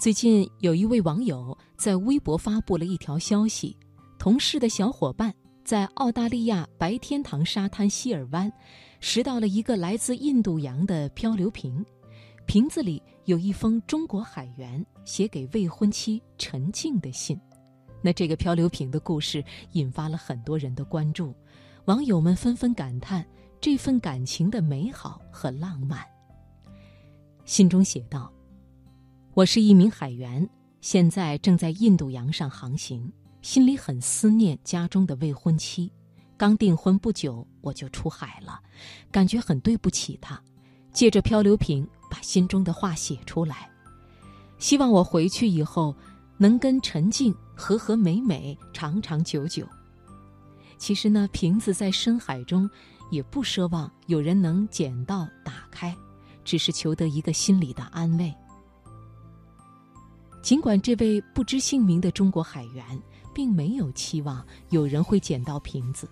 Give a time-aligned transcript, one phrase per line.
[0.00, 3.76] 最近有一位网友在微博发布了一条消息：
[4.18, 5.30] 同事的小伙伴
[5.62, 8.50] 在澳大利亚白天堂沙滩希尔湾
[9.00, 11.84] 拾到了一个来自印度洋的漂流瓶，
[12.46, 17.38] 瓶子里有一封中国海员写给未婚妻陈静的信。
[18.00, 21.34] 那这个漂流瓶的故事引发了很多人的关注，
[21.84, 23.22] 网友们纷纷感叹
[23.60, 26.02] 这份感情的美好和浪漫。
[27.44, 28.32] 信中写道
[29.32, 30.46] ：“我是一名海员，
[30.80, 33.10] 现在正在印度洋上航行，
[33.42, 35.90] 心里很思念家中的未婚妻。
[36.36, 38.60] 刚订婚不久，我就出海了，
[39.12, 40.42] 感觉很对不起她。
[40.92, 43.70] 借着漂流瓶，把心中的话写出来，
[44.58, 45.94] 希望我回去以后
[46.36, 49.64] 能跟陈静和和美美，长长久久。
[50.76, 52.68] 其实呢，瓶子在深海中，
[53.12, 55.96] 也不奢望有人能捡到打开。”
[56.42, 58.34] 只是求得一个心里的安慰。
[60.42, 62.84] 尽管这位不知姓名的中国海员
[63.34, 66.08] 并没有期望有人会捡到瓶子，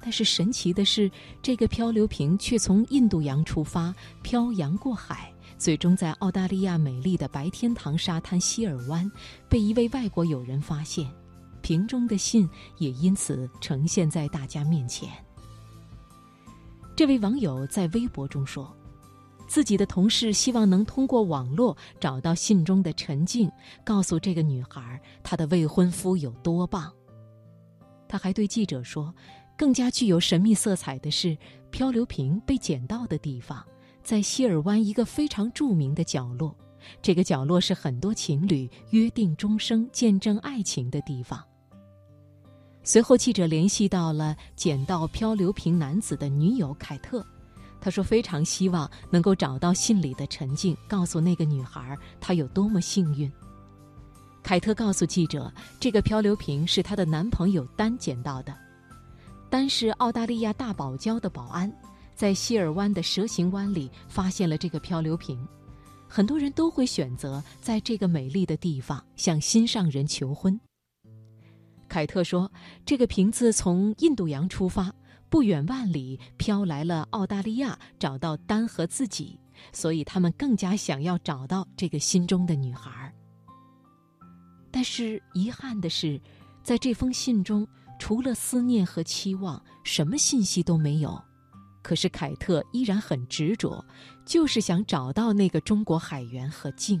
[0.00, 1.10] 但是神奇的是，
[1.42, 9.10] 这个漂流瓶却从印度洋出发，漂洋过海，最终在澳大利亚美丽的白天堂沙滩希尔湾
[9.48, 11.10] 被一位外国友人发现，
[11.60, 12.48] 瓶中的信
[12.78, 15.08] 也因此呈现在大家面前。
[16.96, 18.74] 这位网友在微博中说。
[19.50, 23.50] 自己的同事希望能通过网络找到信中的陈静，
[23.82, 26.88] 告诉这个女孩她的未婚夫有多棒。
[28.06, 29.12] 他还对记者说，
[29.58, 31.36] 更加具有神秘色彩的是，
[31.72, 33.60] 漂流瓶被捡到的地方
[34.04, 36.56] 在希尔湾一个非常著名的角落，
[37.02, 41.44] 这个角落是很多情侣约定终生、见证爱情的地方。
[42.84, 47.26] 随后，记者联系到了捡到漂流瓶男子的女友凯特。
[47.80, 53.30] 他说：“非常希望能够找到信里的陈静，告诉那个女孩她有多么幸运。”
[54.42, 58.54] 凯特告诉记者：“这个漂流瓶是她的男朋友丹捡到的。
[59.48, 61.72] 丹是澳大利亚大堡礁的保安，
[62.14, 65.38] 在希尔湾的蛇形湾里发现了这个漂流瓶。
[66.06, 70.58] 很多人都会选择在这个美丽的地方向心上人求婚。”
[71.88, 72.50] 凯特说
[72.86, 74.92] ：“这个瓶子从印度洋出发。”
[75.30, 79.38] 不远万里飘来了澳大利亚，找到丹和自己，
[79.72, 83.14] 所以他们更加想要找到这个心中的女孩。
[84.72, 86.20] 但是遗憾的是，
[86.62, 87.66] 在这封信中，
[87.98, 91.18] 除了思念和期望，什么信息都没有。
[91.82, 93.84] 可是凯特依然很执着，
[94.26, 97.00] 就是想找到那个中国海员和静。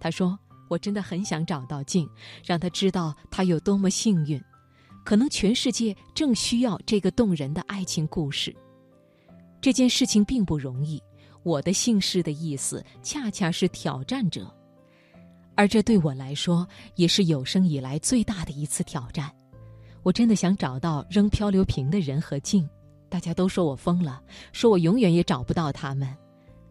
[0.00, 2.08] 他说：“我真的很想找到静，
[2.44, 4.42] 让他知道他有多么幸运。”
[5.06, 8.52] 可能全世界正需要这个动人的爱情故事。
[9.60, 11.00] 这件事情并不容易。
[11.44, 14.52] 我的姓氏的意思恰恰是挑战者，
[15.54, 16.66] 而这对我来说
[16.96, 19.30] 也是有生以来最大的一次挑战。
[20.02, 22.68] 我真的想找到扔漂流瓶的人和静。
[23.08, 24.20] 大家都说我疯了，
[24.52, 26.12] 说我永远也找不到他们，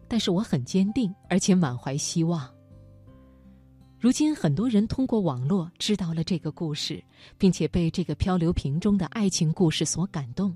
[0.06, 2.46] 但是我很坚定，而且满怀希望。
[3.98, 7.02] 如今，很多人通过网络知道了这个故事，
[7.38, 10.54] 并且被这个漂流瓶中的爱情故事所感动，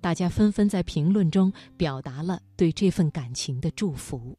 [0.00, 4.38] 大家纷纷在评论中表达了对这份感情的祝福。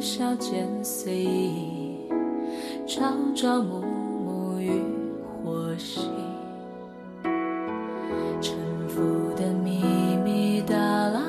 [0.00, 2.08] 笑间随意，
[2.86, 4.70] 朝朝暮暮与
[5.42, 6.00] 火熄。
[8.40, 8.56] 沉
[8.88, 9.00] 浮
[9.36, 9.82] 的秘
[10.24, 10.76] 密大
[11.08, 11.20] 牢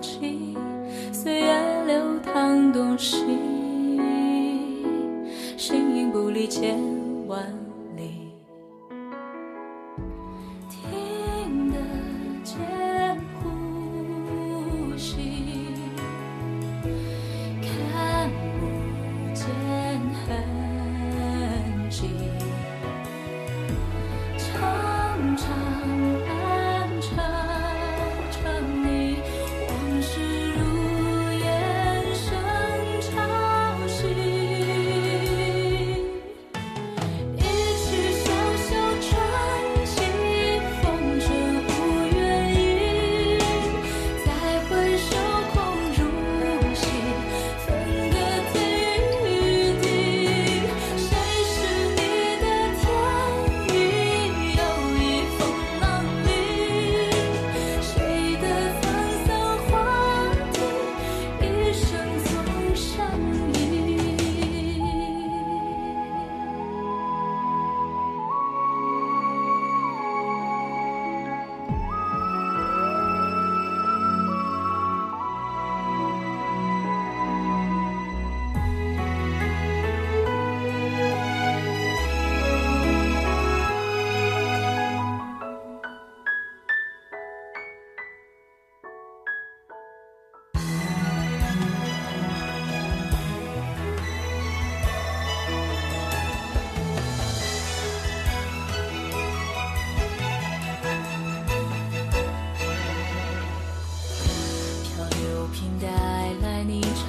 [0.00, 0.56] 记，
[1.12, 3.16] 岁月流淌东西，
[5.56, 6.78] 形影不离千
[7.26, 7.42] 万。
[7.96, 8.25] 里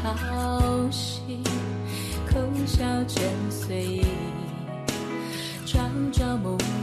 [0.07, 0.59] 你潮
[0.89, 1.44] 汐，
[2.31, 4.06] 口笑间随意，
[5.65, 5.81] 朝
[6.13, 6.77] 朝暮暮。